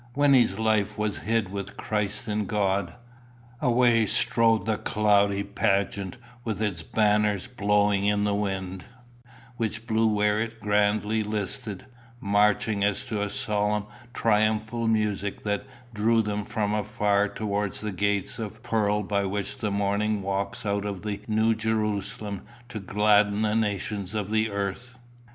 [0.15, 2.95] Wynnie's life was hid with Christ in God.
[3.61, 8.83] Away strode the cloudy pageant with its banners blowing in the wind,
[9.57, 11.85] which blew where it grandly listed,
[12.19, 18.39] marching as to a solemn triumphal music that drew them from afar towards the gates
[18.39, 23.53] of pearl by which the morning walks out of the New Jerusalem to gladden the
[23.53, 24.97] nations of the earth.